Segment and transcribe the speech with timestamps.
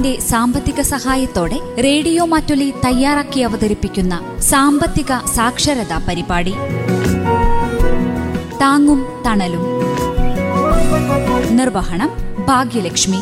[0.00, 6.54] നബാർഡിന്റെ സാമ്പത്തിക സഹായത്തോടെ റേഡിയോ മാറ്റൊലി തയ്യാറാക്കി അവതരിപ്പിക്കുന്ന സാമ്പത്തിക സാക്ഷരതാ പരിപാടി.
[8.62, 9.64] താങ്ങും തണലും.
[11.56, 12.10] നിർവഹണം
[12.48, 13.16] ഭാഗ്യലക്ഷ്മി.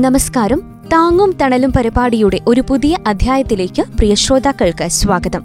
[0.00, 0.62] നമസ്കാരം.
[0.92, 5.44] താങ്ങും തണലും പരിപാടിയുടെ ഒരു പുതിയ അധ്യായത്തിലേക്ക് പ്രിയ ശ്രോതാക്കൾക്ക് സ്വാഗതം.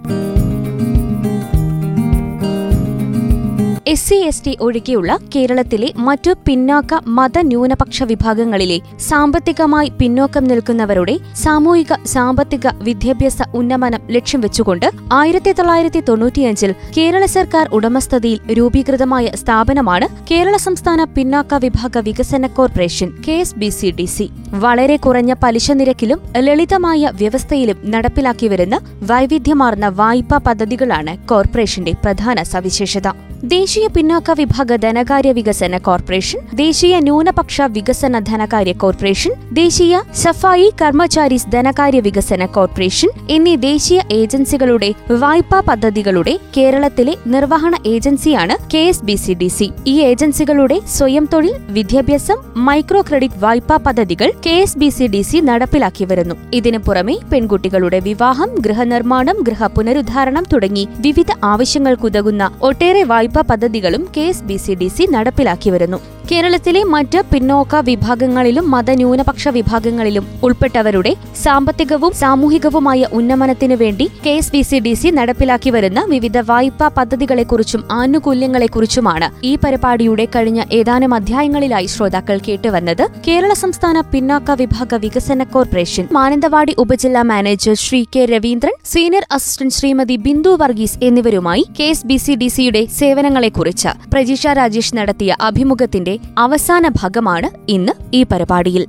[3.86, 11.94] എസ് സി എസ് ടി ഒഴികെയുള്ള കേരളത്തിലെ മറ്റു പിന്നാക്ക മത ന്യൂനപക്ഷ വിഭാഗങ്ങളിലെ സാമ്പത്തികമായി പിന്നോക്കം നിൽക്കുന്നവരുടെ സാമൂഹിക
[12.06, 21.04] സാമ്പത്തിക വിദ്യാഭ്യാസ ഉന്നമനം ലക്ഷ്യം വെച്ചുകൊണ്ട് ആയിരത്തി തൊള്ളായിരത്തി തൊണ്ണൂറ്റിയഞ്ചിൽ കേരള സർക്കാർ ഉടമസ്ഥതയിൽ രൂപീകൃതമായ സ്ഥാപനമാണ് കേരള സംസ്ഥാന
[21.18, 24.28] പിന്നാക്ക വിഭാഗ വികസന corporation K S B C D C.
[24.66, 28.76] വളരെ കുറഞ്ഞ പലിശ നിരക്കിലും ലളിതമായ വ്യവസ്ഥയിലും നടപ്പിലാക്കി വരുന്ന
[29.12, 33.33] വൈവിധ്യമാർന്ന വായ്പാ പദ്ധതികളാണ് കോർപ്പറേഷന്റെ പ്രധാന സവിശേഷത.
[33.44, 42.00] ദേശീയ പിന്നാക്ക വിഭാഗ ധനകാര്യ വികസന കോർപ്പറേഷൻ ദേശീയ ന്യൂനപക്ഷ വികസന ധനകാര്യ കോർപ്പറേഷൻ ദേശീയ സഫായി കർമ്മചാരീസ് ധനകാര്യ
[42.00, 49.48] വികസന കോർപ്പറേഷൻ എന്നീ ദേശീയ ഏജൻസികളുടെ വായ്പാ പദ്ധതികളുടെ കേരളത്തിലെ നിർവഹണ ഏജൻസിയാണ് K S B C D
[49.48, 49.72] C.
[49.88, 55.38] ഈ ഏജൻസികളുടെ സ്വയം തൊഴിൽ വിദ്യാഭ്യാസം മൈക്രോ ക്രെഡിറ്റ് വായ്പാ പദ്ധതികൾ K S B C D C
[55.38, 56.36] നടപ്പിലാക്കി വരുന്നു.
[56.54, 64.44] ഇതിനു പുറമെ പെൺകുട്ടികളുടെ വിവാഹം ഗൃഹനിർമ്മാണം ഗൃഹ പുനരുദ്ധാരണം തുടങ്ങി വിവിധ ആവശ്യങ്ങൾക്കുതകുന്ന ഒട്ടേറെ വായ്പാ പദ്ധതികളും K S
[64.44, 65.98] B C D C നടപ്പിലാക്കി വരുന്നു.
[66.32, 74.80] കേരളത്തിലെ മറ്റ് പിന്നോക്ക വിഭാഗങ്ങളിലും മതന്യൂനപക്ഷ വിഭാഗങ്ങളിലും ഉൾപ്പെട്ടവരുടെ സാമ്പത്തികവും സാമൂഹികവുമായ ഉന്നമനത്തിനു വേണ്ടി K S B C
[74.80, 83.08] D C നടപ്പിലാക്കി വരുന്ന വിവിധ വായ്പാ പദ്ധതികളെക്കുറിച്ചും ആനുകൂല്യങ്ങളെക്കുറിച്ചുമാണ് ഈ പരിപാടിയുടെ കഴിഞ്ഞ ഏതാനും അധ്യായങ്ങളിലായി ശ്രോതാക്കൾ കേട്ടുവന്നത്.
[83.28, 90.16] കേരള സംസ്ഥാന പിന്നോക്ക വിഭാഗ വികസന കോർപ്പറേഷൻ മാനന്തവാടി ഉപജില്ലാ manager Shri K Raveendran senior assistant Shrimati
[90.16, 92.88] Bindu Varghese എന്നിവരുമായി K S B C D സിയുടെ
[93.24, 98.84] സേവനങ്ങളെക്കുറിച്ച് പ്രജീഷ രാജേഷ് നടത്തിയ അഭിമുഖത്തിന്റെ അവസാന ഭാഗമാണ് ഇന്ന് ഈ പരിപാടിയിൽ.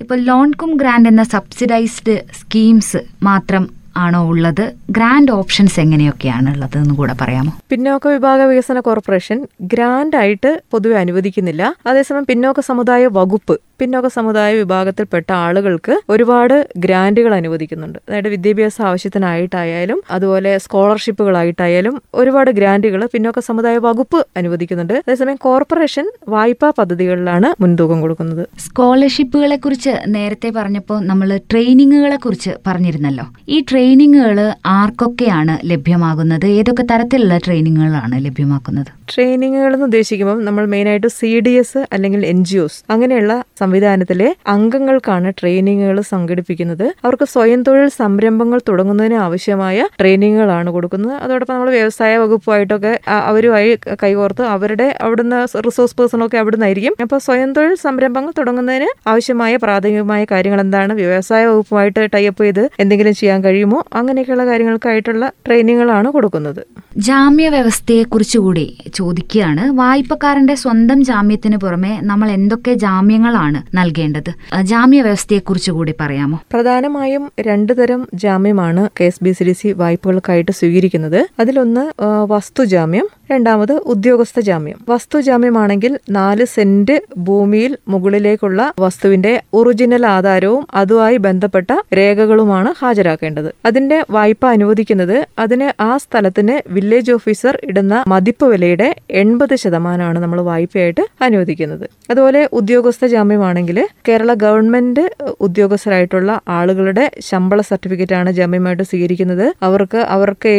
[0.00, 3.64] ഇപ്പോൾ ലോൺ കും ഗ്രാൻഡ് എന്ന സബ്സിഡൈസ്ഡ് സ്കീംസ് മാത്രം
[3.96, 4.64] ആണോ ഉള്ളത്?
[4.90, 7.52] ഗ്രാൻഡ് ഓപ്ഷൻസ് എങ്ങനെയൊക്കെയാണ് ഉള്ളത് എന്ന് കൂടെ പറയാമോ?
[7.70, 11.62] പിന്നോക്ക വിഭാഗ വികസന കോർപ്പറേഷൻ ഗ്രാൻഡ് ആയിട്ട് പൊതുവെ അനുവദിക്കുന്നില്ല.
[11.86, 17.98] അതേസമയം പിന്നോക്ക സമുദായ വകുപ്പ് പിന്നോക്ക സമുദായ വിഭാഗത്തിൽപ്പെട്ട ആളുകൾക്ക് ഒരുപാട് ഗ്രാന്റുകൾ അനുവദിക്കുന്നുണ്ട്.
[18.08, 24.94] അതായത് വിദ്യാഭ്യാസ ആവശ്യത്തിനായിട്ടായാലും അതുപോലെ സ്കോളർഷിപ്പുകളായിട്ടായാലും ഒരുപാട് ഗ്രാന്റുകൾ പിന്നോക്ക സമുദായ വകുപ്പ് അനുവദിക്കുന്നുണ്ട്.
[24.94, 28.48] അതേസമയം കോർപ്പറേഷൻ വായ്പാ പദ്ധതികളിലാണ് മുൻതൂക്കം കൊടുക്കുന്നത്.
[28.58, 33.24] സ്കോളർഷിപ്പുകളെ കുറിച്ച് നേരത്തെ പറഞ്ഞപ്പോൾ നമ്മൾ ട്രെയിനിങ്ങുകളെ കുറിച്ച് പറഞ്ഞിരുന്നല്ലോ.
[33.48, 36.46] ഈ ട്രെയിനിങ്ങുകൾ ആർക്കൊക്കെയാണ് ലഭ്യമാകുന്നത്?
[36.46, 39.03] ഏതൊക്കെ തരത്തിലുള്ള ട്രെയിനിങ്ങുകളാണ് ലഭ്യമാക്കുന്നത്?
[39.08, 45.32] ട്രെയിനിങ്ങുകൾ എന്ന് ഉദ്ദേശിക്കുമ്പോൾ നമ്മൾ മെയിനായിട്ട് സി ഡി എസ് അല്ലെങ്കിൽ എൻ ജി ഒസ് അങ്ങനെയുള്ള സംവിധാനത്തിലെ അംഗങ്ങൾക്കാണ്
[45.40, 46.86] ട്രെയിനിങ്ങുകൾ സംഘടിപ്പിക്കുന്നത്.
[47.04, 51.14] അവർക്ക് സ്വയം തൊഴിൽ സംരംഭങ്ങൾ തുടങ്ങുന്നതിന് ആവശ്യമായ ട്രെയിനിങ്ങുകളാണ് കൊടുക്കുന്നത്.
[51.14, 52.92] അതോടൊപ്പം നമ്മൾ വ്യവസായ വകുപ്പുമായിട്ടൊക്കെ
[53.30, 60.24] അവരുമായി കൈകോർത്ത് അവരുടെ അവിടുന്ന് റിസോഴ്സ് പേഴ്സണൊക്കെ അവിടുന്ന് ആയിരിക്കും അപ്പോൾ സ്വയം തൊഴിൽ സംരംഭങ്ങൾ തുടങ്ങുന്നതിന് ആവശ്യമായ പ്രാഥമികമായ
[60.30, 60.92] കാര്യങ്ങൾ എന്താണ്?
[60.94, 63.84] വ്യവസായ വകുപ്പുമായിട്ട് ടൈപ്പ് ചെയ്ത് എന്തെങ്കിലും ചെയ്യാൻ കഴിയുമോ?
[63.92, 66.62] അങ്ങനെയൊക്കെയുള്ള കാര്യങ്ങൾക്കായിട്ടുള്ള ട്രെയിനിങ്ങുകളാണ് കൊടുക്കുന്നത്.
[66.98, 74.32] ജാമ്യ വ്യവസ്ഥയെ കുറിച്ചുകൂടി ചോദിക്കുകയാണ് വായ്പക്കാരന്റെ സ്വന്തം ജാമ്യത്തിന് പുറമെ നമ്മൾ എന്തൊക്കെ ജാമ്യങ്ങളാണ് നൽകേണ്ടത്?
[74.62, 76.40] ജാമ്യ വ്യവസ്ഥയെ കുറിച്ചുകൂടി പറയാമോ?
[76.52, 81.26] പ്രധാനമായും രണ്ടു തരം ജാമ്യമാണ് K S B C D C വായ്പകൾക്കായിട്ട് സ്വീകരിക്കുന്നത്.
[81.40, 81.84] അതിലൊന്ന്
[82.28, 83.08] വസ്തുജാമ്യം.
[83.30, 84.78] രണ്ടാമത് ഉദ്യോഗസ്ഥ ജാമ്യം.
[84.88, 88.42] വസ്തു ജാമ്യമാണെങ്കിൽ നാല് സെന്റ് ഭൂമിയിൽ മുകളിലേക്കുള്ള
[88.80, 93.48] വസ്തുവിന്റെ ഒറിജിനൽ ആധാരവും അതുമായി ബന്ധപ്പെട്ട രേഖകളുമാണ് ഹാജരാക്കേണ്ടത്.
[93.66, 97.80] അതിന്റെ വായ്പ അനുവദിക്കുന്നത് അതിന് ആ സ്ഥലത്തിന് വില്ലേജ് ഓഫീസർ ഇടുന്ന
[98.12, 98.88] മതിപ്പ് വിലയുടെ
[99.22, 101.86] എൺപത് ശതമാനമാണ് നമ്മൾ വായ്പയായിട്ട് അനുവദിക്കുന്നത്.
[102.10, 103.78] അതുപോലെ ഉദ്യോഗസ്ഥ ജാമ്യമാണെങ്കിൽ
[104.08, 105.04] കേരള ഗവൺമെന്റ്
[105.40, 109.46] ഉദ്യോഗസ്ഥരായിട്ടുള്ള ആളുകളുടെ ശമ്പള സർട്ടിഫിക്കറ്റ് ആണ് ജാമ്യമായിട്ട് സ്വീകരിക്കുന്നത്.
[109.62, 109.82] അവർക്ക്
[110.14, 110.52] അവർക്ക്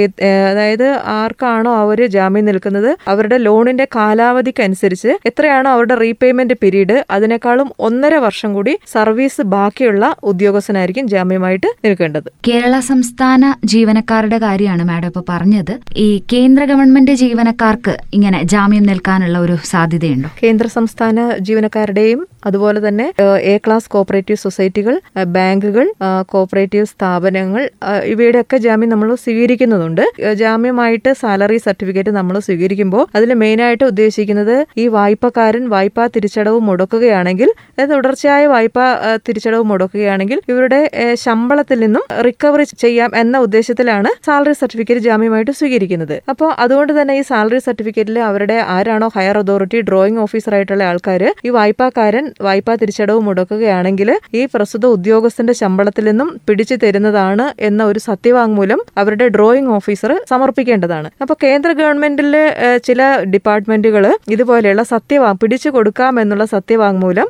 [0.50, 0.88] അതായത്
[1.20, 8.74] ആർക്കാണോ അവർ ജാമ്യം നിൽക്കുന്നത് അവരുടെ ലോണിന്റെ കാലാവധിക്കനുസരിച്ച് എത്രയാണോ അവരുടെ റീപേയ്മെന്റ് പീരീഡ് അതിനേക്കാളും ഒന്നര വർഷം കൂടി
[8.94, 12.28] സർവീസ് ബാക്കിയുള്ള ഉദ്യോഗസ്ഥനായിരിക്കും ജാമ്യമായിട്ട് നിൽക്കേണ്ടത്.
[12.48, 15.74] കേരള സംസ്ഥാന ജീവനക്കാരുടെ കാര്യമാണ് മാഡം ഇപ്പൊ പറഞ്ഞത്.
[16.06, 20.30] ഈ കേന്ദ്ര ഗവൺമെന്റ് ജീവനക്കാർക്ക് ഇങ്ങനെ ജാമ്യം നിൽക്കാനുള്ള ഒരു സാധ്യതയുണ്ടോ?
[20.44, 21.18] കേന്ദ്ര സംസ്ഥാന
[21.48, 23.06] ജീവനക്കാരുടെയും അതുപോലെ തന്നെ
[23.52, 24.96] എ ക്ലാസ് കോപ്പറേറ്റീവ് സൊസൈറ്റികൾ
[25.36, 25.86] ബാങ്കുകൾ
[26.34, 27.64] കോപ്പറേറ്റീവ് സ്ഥാപനങ്ങൾ
[28.06, 30.04] ഇവയുടെയൊക്കെ ജാമ്യം നമ്മൾ സ്വീകരിക്കുന്നതുണ്ട്
[30.42, 37.50] ജാമ്യമായിട്ട് സാലറി സർട്ടിഫിക്കറ്റ് നമ്മൾ സ്വീകരിക്കുമ്പോൾ അതിൽ മെയിനായിട്ട് ഉദ്ദേശിക്കുന്നത് ഈ വായ്പക്കാരൻ വായ്പാ തിരിച്ചടവ് മുടക്കുകയാണെങ്കിൽ
[37.94, 38.86] തുടർച്ചയായ വായ്പാ
[39.28, 40.80] തിരിച്ചടവ് മുടക്കുകയാണെങ്കിൽ ഇവരുടെ
[41.24, 46.16] ശമ്പളത്തിൽ നിന്നും റിക്കവറി ചെയ്യാം എന്ന ഉദ്ദേശത്തിലാണ് സാലറി സർട്ടിഫിക്കറ്റ് ജാമ്യമായിട്ട് സ്വീകരിക്കുന്നത്.
[46.32, 51.52] അപ്പോൾ അതുകൊണ്ട് തന്നെ ഈ സാലറി സർട്ടിഫിക്കറ്റിൽ അവരുടെ ആരാണോ ഹയർ അതോറിറ്റി ഡ്രോയിങ് ഓഫീസർ ആയിട്ടുള്ള ആൾക്കാർ ഈ
[51.58, 54.10] വായ്പാക്കാരൻ വായ്പാ തിരിച്ചടവ് മുടക്കുകയാണെങ്കിൽ
[54.40, 61.10] ഈ പ്രസ്തുത ഉദ്യോഗസ്ഥന്റെ ശമ്പളത്തിൽ നിന്നും പിടിച്ചു തരുന്നതാണ് എന്ന ഒരു സത്യവാങ്മൂലം അവരുടെ ഡ്രോയിങ് ഓഫീസർ സമർപ്പിക്കേണ്ടതാണ്.
[61.24, 62.35] അപ്പോൾ കേന്ദ്ര ഗവൺമെന്റിലെ
[62.88, 63.02] ചില
[63.34, 64.06] ഡിപ്പാർട്ട്മെന്റുകൾ
[64.36, 67.28] ഇതുപോലെയുള്ള സത്യവാങ് പിടിച്ചു കൊടുക്കാം എന്നുള്ള സത്യവാങ്മൂലം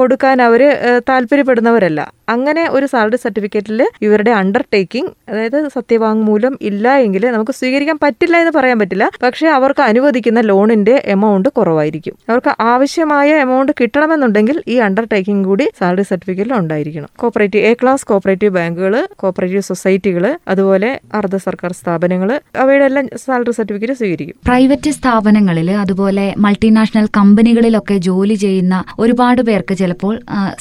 [0.00, 0.62] കൊടുക്കാൻ അവർ
[1.08, 2.00] താല്പര്യപ്പെടുന്നവരല്ല.
[2.34, 8.78] അങ്ങനെ ഒരു സാലറി സർട്ടിഫിക്കറ്റിൽ ഇവരുടെ അണ്ടർടേക്കിംഗ് അതായത് സത്യവാങ്മൂലം ഇല്ല എങ്കിൽ നമുക്ക് സ്വീകരിക്കാൻ പറ്റില്ല എന്ന് പറയാൻ
[8.82, 9.06] പറ്റില്ല.
[9.22, 12.14] പക്ഷേ അവർക്ക് അനുവദിക്കുന്ന ലോണിന്റെ എമൗണ്ട് കുറവായിരിക്കും.
[12.30, 17.08] അവർക്ക് ആവശ്യമായ എമൗണ്ട് കിട്ടണമെന്നുണ്ടെങ്കിൽ ഈ അണ്ടർടേക്കിംഗ് കൂടി സാലറി സർട്ടിഫിക്കറ്റിൽ ഉണ്ടായിരിക്കണം.
[17.22, 20.90] കോപ്പറേറ്റീവ് എ ക്ലാസ് കോപ്പറേറ്റീവ് ബാങ്കുകൾ കോപ്പറേറ്റീവ് സൊസൈറ്റികൾ അതുപോലെ
[21.20, 22.30] അർദ്ധ സർക്കാർ സ്ഥാപനങ്ങൾ
[22.62, 24.36] അവയുടെ എല്ലാം സാലറി സർട്ടിഫിക്കറ്റ് സ്വീകരിക്കും.
[24.48, 30.14] പ്രൈവറ്റ് സ്ഥാപനങ്ങളിൽ അതുപോലെ മൾട്ടിനാഷണൽ കമ്പനികളിലൊക്കെ ജോലി ചെയ്യുന്ന ഒരുപാട് പേർക്ക് ചിലപ്പോൾ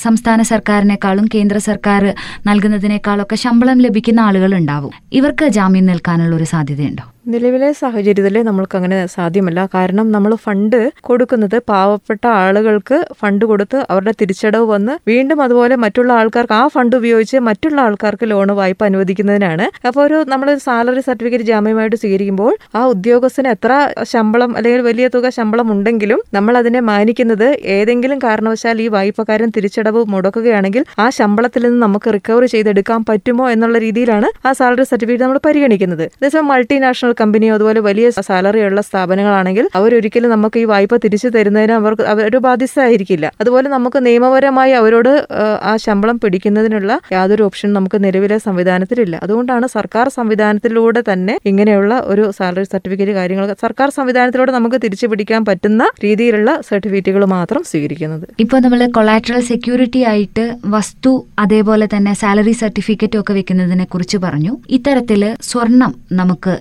[0.06, 2.16] സംസ്ഥാന സർക്കാരിനേക്കാളും കേന്ദ്ര സർക്കാർ
[2.48, 4.92] നൽകുന്നതിനേക്കാളൊക്കെ ശമ്പളം ലഭിക്കുന്ന ആളുകൾ ഉണ്ടാവും.
[5.14, 7.17] ഇവർക്ക് ജാമ്യം നിൽക്കാനുള്ള ഒരു സാധ്യതയുണ്ടോ?
[7.34, 9.60] നിലവിലെ സാഹചര്യത്തിൽ നമ്മൾക്ക് അങ്ങനെ സാധ്യമല്ല.
[9.74, 10.78] കാരണം നമ്മൾ ഫണ്ട്
[11.08, 17.40] കൊടുക്കുന്നത് പാവപ്പെട്ട ആളുകൾക്ക് ഫണ്ട് കൊടുത്ത് അവരുടെ തിരിച്ചടവ് വന്ന് വീണ്ടും അതുപോലെ മറ്റുള്ള ആൾക്കാർക്ക് ആ ഫണ്ട് ഉപയോഗിച്ച്
[17.48, 19.66] മറ്റുള്ള ആൾക്കാർക്ക് ലോൺ വായ്പ അനുവദിക്കുന്നതിനാണ്.
[19.90, 23.72] അപ്പോൾ ഒരു നമ്മൾ സാലറി സർട്ടിഫിക്കറ്റ് ജാമ്യമായിട്ട് സ്വീകരിക്കുമ്പോൾ ആ ഉദ്യോഗസ്ഥന് എത്ര
[24.14, 30.86] ശമ്പളം അല്ലെങ്കിൽ വലിയ തുക ശമ്പളം ഉണ്ടെങ്കിലും നമ്മൾ അതിനെ മാനിക്കുന്നത് ഏതെങ്കിലും കാരണവശാൽ ഈ വായ്പക്കാരൻ തിരിച്ചടവ് മുടക്കുകയാണെങ്കിൽ
[31.06, 36.08] ആ ശമ്പളത്തിൽ നിന്ന് നമുക്ക് റിക്കവർ ചെയ്തെടുക്കാൻ പറ്റുമോ എന്നുള്ള രീതിയിലാണ് ആ സാലറി സർട്ടിഫിക്കറ്റ് നമ്മൾ പരിഗണിക്കുന്നത്.
[36.18, 42.38] അതേസമയം മൾട്ടിനാഷണൽ കമ്പനിയോ അതുപോലെ വലിയ സാലറിയുള്ള സ്ഥാപനങ്ങളാണെങ്കിൽ അവരൊരിക്കലും നമുക്ക് ഈ വായ്പ തിരിച്ചു തരുന്നതിന് അവർക്ക് ഒരു
[42.38, 43.32] ബാധ്യസ്ഥരായിരിക്കില്ല.
[43.42, 45.28] അതുപോലെ നമുക്ക് നിയമപരമായി അവരോട്
[45.64, 49.20] ആ, ശമ്പളം പിടിക്കുന്നതിനുള്ള യാതൊരു ഓപ്ഷൻ നമുക്ക് നിലവിലെ സംവിധാനത്തിലില്ല.
[49.24, 55.84] അതുകൊണ്ടാണ് സർക്കാർ സംവിധാനത്തിലൂടെ തന്നെ ഇങ്ങനെയുള്ള ഒരു സാലറി സർട്ടിഫിക്കറ്റ് കാര്യങ്ങൾ സർക്കാർ സംവിധാനത്തിലൂടെ നമുക്ക് തിരിച്ചു പിടിക്കാൻ പറ്റുന്ന
[56.04, 58.28] രീതിയിലുള്ള സർട്ടിഫിക്കറ്റുകൾ മാത്രം സ്വീകരിക്കുന്നത്.
[58.40, 64.58] ഇപ്പോൾ നമ്മൾ കൊളാറ്ററൽ സെക്യൂരിറ്റി ആയിട്ട് വസ്തു അതേപോലെ തന്നെ സാലറി സർട്ടിഫിക്കറ്റും ഒക്കെ വെക്കുന്നതിനെ കുറിച്ച് പറഞ്ഞു.
[64.70, 66.54] ഇത്തരത്തിൽ സ്വർണം നമുക്ക്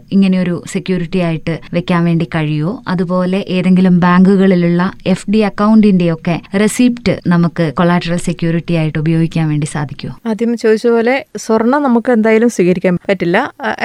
[0.46, 2.72] ഇങ്ങനെയൊരു സെക്യൂരിറ്റി ആയിട്ട് വെക്കാൻ വേണ്ടി കഴിയുമോ?
[2.88, 10.14] അതുപോലെ ഏതെങ്കിലും ബാങ്കുകളിലുള്ള എഫ് ഡി അക്കൗണ്ടിന്റെയൊക്കെ റെസിപ്റ്റ് നമുക്ക് കൊളാട്രൽ സെക്യൂരിറ്റി ആയിട്ട് ഉപയോഗിക്കാൻ വേണ്ടി സാധിക്കുമോ?
[10.30, 11.14] ആദ്യം ചോദിച്ച പോലെ
[11.44, 13.36] സ്വർണം നമുക്ക് എന്തായാലും സ്വീകരിക്കാൻ പറ്റില്ല.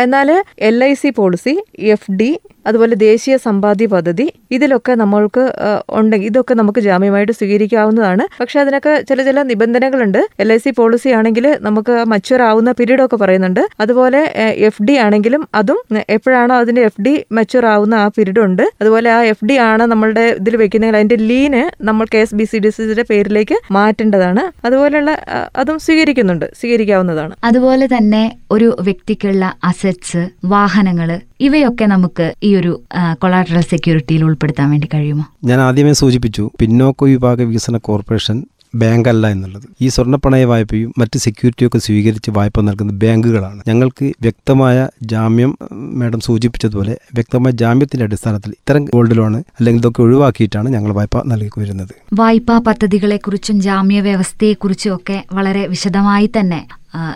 [0.04, 0.30] എന്നാൽ
[0.69, 1.56] L I C policy
[1.96, 2.30] F D
[2.66, 5.44] അതുപോലെ ദേശീയ സമ്പാദ്യ പദ്ധതി ഇതിലൊക്കെ നമ്മൾക്ക്
[5.90, 8.24] ഉണ്ടെങ്കിൽ ഇതൊക്കെ നമുക്ക് ജാമ്യമായിട്ട് സ്വീകരിക്കാവുന്നതാണ്.
[8.40, 10.22] പക്ഷെ അതിനൊക്കെ ചില ചില നിബന്ധനകളുണ്ട്.
[10.40, 13.62] എൽ ഐ സി പോളിസി ആണെങ്കിൽ നമുക്ക് മച്ചുവർ ആവുന്ന പീരീഡ് ഒക്കെ പറയുന്നുണ്ട്.
[13.80, 14.22] അതുപോലെ
[14.69, 15.80] എഫ് ഡി ആണെങ്കിലും അതും
[16.10, 20.36] എപ്പോഴാണോ അതിന്റെ എഫ് ഡി മച്ചുവർ ആവുന്ന ആ പീരീഡ് ഉണ്ട് അതുപോലെ ആ എഫ് ഡി ആണ് നമ്മളുടെ
[20.40, 24.44] ഇതിൽ വെക്കുന്നെങ്കിൽ അതിന്റെ ലീന് നമ്മൾ K S B C D സിയുടെ പേരിലേക്ക് മാറ്റേണ്ടതാണ്.
[24.66, 25.12] അതുപോലെയുള്ള
[25.56, 26.46] അതും സ്വീകരിക്കുന്നുണ്ട്.
[26.60, 27.36] സ്വീകരിക്കാവുന്നതാണ്.
[27.44, 31.10] അതുപോലെ തന്നെ ഒരു വ്യക്തിക്കുള്ള അസറ്റ്സ് വാഹനങ്ങൾ
[31.42, 32.72] ഇവയൊക്കെ നമുക്ക് ഈ ഒരു
[33.14, 35.26] കൊളാട്രൽ സെക്യൂരിറ്റിയിൽ ഉൾപ്പെടുത്താൻ വേണ്ടി കഴിയുമോ?
[35.44, 38.44] ഞാൻ ആദ്യമേ സൂചിപ്പിച്ചു പിന്നോക്ക വിഭാഗ വികസന കോർപ്പറേഷൻ
[38.76, 39.64] ബാങ്ക് അല്ല എന്നുള്ളത്.
[39.82, 43.62] ഈ സ്വർണപ്പണയ വായ്പയും മറ്റ് സെക്യൂരിറ്റിയൊക്കെ സ്വീകരിച്ച് വായ്പ നൽകുന്ന ബാങ്കുകളാണ്.
[43.68, 45.58] ഞങ്ങൾക്ക് വ്യക്തമായ ജാമ്യം
[46.00, 51.94] മാഡം സൂചിപ്പിച്ചതുപോലെ വ്യക്തമായ ജാമ്യത്തിന്റെ അടിസ്ഥാനത്തിൽ ഇത്തരം ഗോൾഡ് ലോൺ അല്ലെങ്കിൽ ഇതൊക്കെ ഒഴിവാക്കിയിട്ടാണ് ഞങ്ങൾ വായ്പ നൽകി വരുന്നത്.
[52.14, 56.62] വായ്പാ പദ്ധതികളെക്കുറിച്ചും ജാമ്യ വ്യവസ്ഥയെക്കുറിച്ചും ഒക്കെ വളരെ വിശദമായി തന്നെ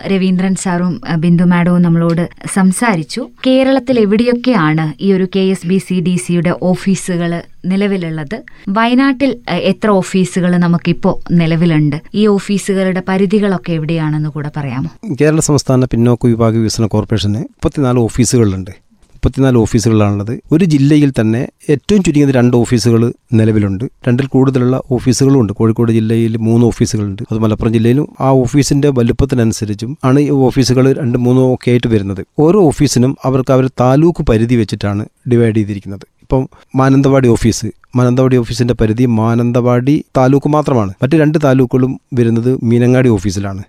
[0.06, 3.28] രവീന്ദ്രൻ സാറും ബിന്ദു മാഡവും നമ്മളോട് സംസാരിച്ചു.
[3.46, 8.42] കേരളത്തിൽ എവിടെയൊക്കെയാണ് ഈ ഒരു K S B C D സിയുടെ ഓഫീസുകൾ നിലവിലുള്ളത്?
[8.68, 11.96] വയനാട്ടിൽ എത്ര ഓഫീസുകൾ നമുക്കിപ്പോൾ നിലവിലുണ്ട്?
[12.14, 15.14] ഈ ഓഫീസുകളുടെ പരിധികളൊക്കെ എവിടെയാണെന്ന് കൂടെ പറയാമോ?
[15.20, 18.85] കേരള സംസ്ഥാന പിന്നോക്ക വിഭാഗ വികസന കോർപ്പറേഷന് മുപ്പത്തിനാല് ഓഫീസുകളുണ്ട്.
[19.26, 23.84] മുപ്പത്തിനാല് ഓഫീസുകളാണുള്ളത് ഒരു ജില്ലയിൽ തന്നെ ഏറ്റവും ചുരുങ്ങിയത് രണ്ട് ഓഫീസുകൾ നിലവിലുണ്ട്.
[24.08, 25.52] രണ്ടിൽ കൂടുതലുള്ള ഓഫീസുകളും ഉണ്ട്.
[25.52, 27.22] കോഴിക്കോട് ജില്ലയിൽ മൂന്ന് ഓഫീസുകളുണ്ട്.
[27.32, 32.26] അത് മലപ്പുറം ജില്ലയിലും ആ ഓഫീസിന്റെ വലുപ്പത്തിനനുസരിച്ചും ആണ് ഈ ഓഫീസുകൾ രണ്ട് മൂന്നോ ഒക്കെ ആയിട്ട് വരുന്നത്.
[32.38, 36.00] ഓരോ ഓഫീസിനും അവർക്ക് അവർ താലൂക്ക് പരിധി വെച്ചിട്ടാണ് ഡിവൈഡ് ചെയ്തിരിക്കുന്നത്.
[36.22, 37.66] ഇപ്പം മാനന്തവാടി ഓഫീസ്.
[37.96, 40.92] മാനന്തവാടി ഓഫീസിന്റെ പരിധി മാനന്തവാടി താലൂക്ക് മാത്രമാണ്.
[41.02, 43.62] മറ്റ് രണ്ട് താലൂക്കുകളും വരുന്നത് മീനങ്ങാടി ഓഫീസിലാണ്.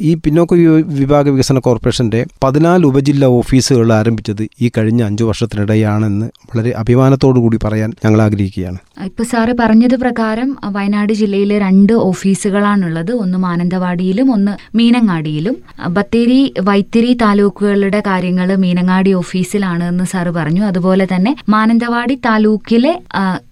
[0.00, 7.40] ഈ പിന്നോക്ക വിഭാഗ വികസന കോർപ്പറേഷന്റെ പതിനാല് ഉപജില്ല ഓഫീസുകൾ ആരംഭിച്ചത് ഈ കഴിഞ്ഞ അഞ്ചു വർഷത്തിനിടെയാണെന്ന് വളരെ അഭിമാനത്തോടു
[7.40, 8.78] കൂടി പറയാൻ ഞങ്ങൾ ആഗ്രഹിക്കുകയാണ്.
[9.04, 13.12] ഇപ്പോൾ സാറ് പറഞ്ഞത് പ്രകാരം വയനാട് ജില്ലയിലെ രണ്ട് ഓഫീസുകളാണുള്ളത്.
[13.12, 15.56] ഒന്ന് മാനന്തവാടിയിലും ഒന്ന് മീനങ്ങാടിയിലും.
[15.88, 20.64] ബത്തേരി വൈത്തിരി താലൂക്കുകളുടെ കാര്യങ്ങൾ മീനങ്ങാടി ഓഫീസിലാണ് എന്ന് സാറ് പറഞ്ഞു.
[20.64, 23.00] അതുപോലെ തന്നെ മാനന്തവാടി താലൂക്കിലെ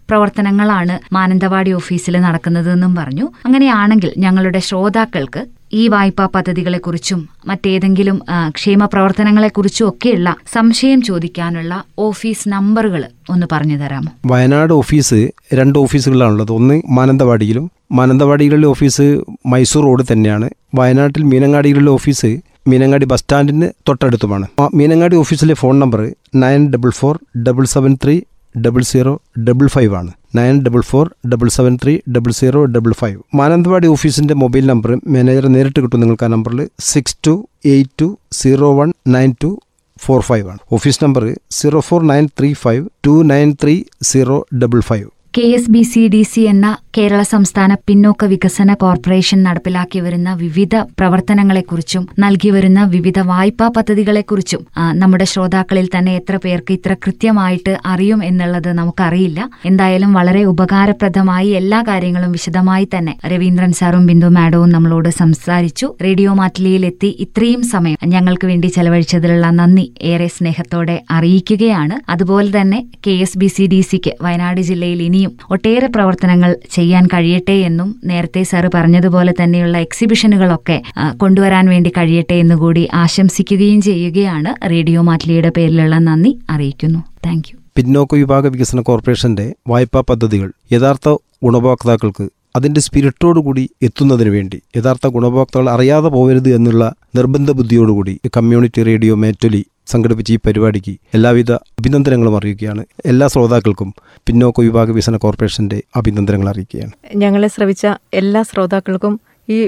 [0.08, 3.28] പ്രവർത്തനങ്ങളാണ് മാനന്തവാടി ഓഫീസിൽ നടക്കുന്നതെന്നും പറഞ്ഞു.
[3.44, 13.46] അങ്ങനെയാണെങ്കിൽ ഞങ്ങളുടെ ശ്രോതാക്കൾക്ക് ഈ വായ്പാ പദ്ധതികളെക്കുറിച്ചും മറ്റേതെങ്കിലും ക്ഷേമ പ്രവർത്തനങ്ങളെക്കുറിച്ചും ഒക്കെയുള്ള സംശയം ചോദിക്കാനുള്ള ഓഫീസ് നമ്പറുകൾ ഒന്ന്
[13.52, 14.12] പറഞ്ഞു തരാമോ?
[14.26, 19.06] വയനാട് ഓഫീസ് രണ്ട് ഓഫീസുകളാണുള്ളത് ഒന്ന് മാനന്തവാടിയിലും മാനന്തവാടികളിലെ ഓഫീസ്
[19.46, 20.50] മൈസൂർ റോഡ് തന്നെയാണ്.
[20.74, 22.30] വയനാട്ടിൽ മീനങ്ങാടികളിലെ ഓഫീസ്
[22.66, 24.46] മീനങ്ങാടി ബസ് സ്റ്റാൻഡിന് തൊട്ടടുത്തുമാണ്.
[24.74, 26.00] മീനങ്ങാടി ഓഫീസിലെ phone number
[26.34, 28.20] nine double four double seven three
[28.66, 30.12] double zero double five ആണ്.
[30.34, 33.18] Nine double four double seven three double zero double five.
[33.34, 38.76] Mananthavady ഓഫീസിന്റെ മൊബൈൽ നമ്പർ മാനേജറെ നേരിട്ട് കിട്ടും നിങ്ങൾക്ക് ആ നമ്പറിൽ six two eight two zero
[38.76, 39.60] one nine two
[39.98, 40.58] four five ആണ്.
[40.72, 45.08] Office number zero four nine three five two nine three zero double five.
[45.34, 46.66] K S B C D C എന്ന
[46.96, 54.62] കേരള സംസ്ഥാന പിന്നോക്ക വികസന കോർപ്പറേഷൻ നടപ്പിലാക്കി വരുന്ന വിവിധ പ്രവർത്തനങ്ങളെക്കുറിച്ചും നൽകി വരുന്ന വിവിധ വായ്പാ പദ്ധതികളെക്കുറിച്ചും
[55.00, 59.42] നമ്മുടെ ശ്രോതാക്കളിൽ തന്നെ എത്ര പേർക്ക് ഇത്ര കൃത്യമായിട്ട് അറിയും എന്നുള്ളത് നമുക്കറിയില്ല.
[59.70, 65.88] എന്തായാലും വളരെ ഉപകാരപ്രദമായി എല്ലാ കാര്യങ്ങളും വിശദമായി തന്നെ രവീന്ദ്രൻ സാറും ബിന്ദു മാഡവും നമ്മളോട് സംസാരിച്ചു.
[66.06, 71.98] റേഡിയോ മാറ്റിലിയിലെത്തി ഇത്രയും സമയം ഞങ്ങൾക്ക് വേണ്ടി ചെലവഴിച്ചതിലുള്ള നന്ദി ഏറെ സ്നേഹത്തോടെ അറിയിക്കുകയാണ്.
[72.16, 77.56] അതുപോലെ തന്നെ K S B C D സിക്ക് വയനാട് ജില്ലയിൽ ഇനിയും ഒട്ടേറെ പ്രവർത്തനങ്ങൾ ചെയ്യാൻ കഴിയട്ടെ
[77.68, 80.76] എന്നും നേരത്തെ സാറ് പറഞ്ഞതുപോലെ തന്നെയുള്ള എക്സിബിഷനുകളൊക്കെ
[81.16, 87.00] കൊണ്ടുവരാൻ വേണ്ടി കഴിയട്ടെ എന്നു കൂടി ആശംസിക്കുകയും ചെയ്യുകയാണ് റേഡിയോ മാറ്റ്ലിയുടെ പേരിലുള്ള നന്ദി അറിയിക്കുന്നു.
[87.26, 91.08] താങ്ക് പിന്നോക്ക വിഭാഗ വികസന കോർപ്പറേഷന്റെ വായ്പാ പദ്ധതികൾ യഥാർത്ഥ
[91.44, 92.24] ഗുണഭോക്താക്കൾക്ക്
[92.56, 100.32] അതിന്റെ സ്പിരിറ്റോടുകൂടി എത്തുന്നതിന് വേണ്ടി യഥാർത്ഥ ഗുണഭോക്താക്കൾ അറിയാതെ പോകരുത് എന്നുള്ള നിർബന്ധ ബുദ്ധിയോടുകൂടി കമ്മ്യൂണിറ്റി റേഡിയോ മേറ്റൊലി സംഘടിപ്പിച്ച
[100.32, 102.84] ഈ പരിപാടിക്ക് എല്ലാവിധ അഭിനന്ദനങ്ങളും അറിയിക്കുകയാണ്.
[103.06, 103.94] എല്ലാ ശ്രോതാക്കൾക്കും
[104.26, 106.92] പിന്നോക്ക വിഭാഗ വികസന കോർപ്പറേഷന്റെ അഭിനന്ദനങ്ങൾ അറിയിക്കുകയാണ്.
[107.16, 109.58] ഞങ്ങളെ ശ്രവിച്ച എല്ലാ ശ്രോതാക്കൾക്കും ഈ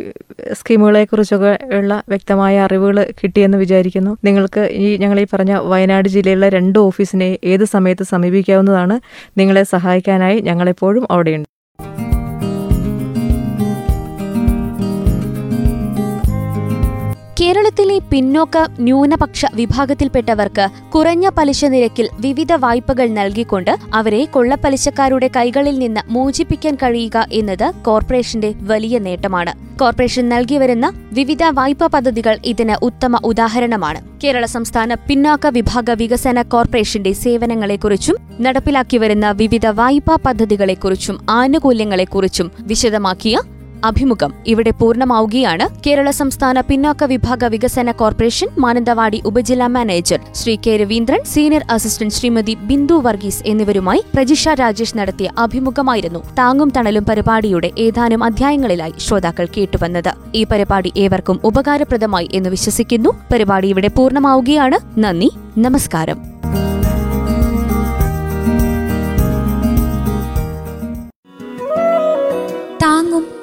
[0.52, 4.16] സ്കീമുകളെക്കുറിച്ചൊക്കെ ഉള്ള വ്യക്തമായ അറിവുകൾ കിട്ടിയെന്ന് വിചാരിക്കുന്നു.
[4.24, 9.00] നിങ്ങൾക്ക് ഈ ഞങ്ങൾ ഈ പറഞ്ഞ വയനാട് ജില്ലയിലെ രണ്ട് ഓഫീസിനെ ഏത് സമയത്ത് സമീപിക്കാവുന്നതാണ്
[9.38, 11.49] നിങ്ങളെ സഹായിക്കാനായി ഞങ്ങളെപ്പോഴും അവിടെയുണ്ട്.
[17.40, 26.74] കേരളത്തിലെ പിന്നോക്ക ന്യൂനപക്ഷ വിഭാഗത്തിൽപ്പെട്ടവർക്ക് കുറഞ്ഞ പലിശ നിരക്കിൽ വിവിധ വായ്പകൾ നൽകിക്കൊണ്ട് അവരെ കൊള്ളപ്പലിശക്കാരുടെ കൈകളിൽ നിന്ന് മോചിപ്പിക്കാൻ
[26.74, 29.52] കഴിയുക എന്നത് കോർപ്പറേഷന്റെ വലിയ നേട്ടമാണ്.
[29.78, 34.02] കോർപ്പറേഷൻ നൽകി വരുന്ന വിവിധ വായ്പാ പദ്ധതികൾ ഇതിന് ഉത്തമ ഉദാഹരണമാണ്.
[34.24, 43.38] കേരള സംസ്ഥാന പിന്നാക്ക വിഭാഗ വികസന കോർപ്പറേഷന്റെ സേവനങ്ങളെക്കുറിച്ചും നടപ്പിലാക്കി വരുന്ന വിവിധ വായ്പാ പദ്ധതികളെക്കുറിച്ചും ആനുകൂല്യങ്ങളെക്കുറിച്ചും വിശദമാക്കിയ
[43.84, 45.82] അഭിമുഖം ഇവിടെ പൂർണമാവുകയാണ്.
[45.86, 52.54] കേരള സംസ്ഥാന പിന്നോക്ക വിഭാഗ വികസന കോർപ്പറേഷൻ മാനന്തവാടി ഉപജില്ലാ manager Shri K Raveendran senior assistant Shrimati
[52.54, 60.14] Bindu Varghese എന്നിവരുമായി പ്രജിഷ രാജേഷ് നടത്തിയ അഭിമുഖമായിരുന്നു താങ്ങും തണലും പരിപാടിയുടെ ഏതാനും അധ്യായങ്ങളിലായി ശ്രോതാക്കൾ കേട്ടുവന്നത്.
[60.34, 63.10] ഈ പരിപാടി ഏവർക്കും ഉപകാരപ്രദമായി എന്ന് വിശ്വസിക്കുന്നു.
[63.32, 65.00] പരിപാടി ഇവിടെ പൂർണമാവുകയാണ്.
[65.00, 65.30] നന്ദി.
[65.58, 66.29] നമസ്കാരം.